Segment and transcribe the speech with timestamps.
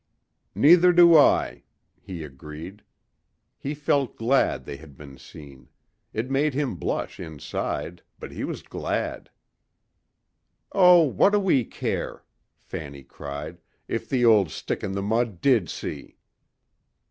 [0.55, 1.61] "Neither do I,"
[2.01, 2.81] he agreed.
[3.59, 5.69] He felt glad they had been seen.
[6.11, 9.29] It made him blush inside but he was glad.
[10.71, 12.23] "Oh, what do we care?"
[12.57, 16.17] Fanny cried, "if the old stick in the mud did see."